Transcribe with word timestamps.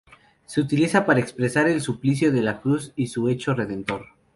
Se 0.47 0.61
utiliza 0.61 1.05
para 1.05 1.19
expresar 1.19 1.67
el 1.67 1.79
suplicio 1.79 2.31
de 2.31 2.41
la 2.41 2.59
Cruz 2.59 2.91
y 2.95 3.05
su 3.05 3.29
hecho 3.29 3.53
Redentor. 3.53 4.07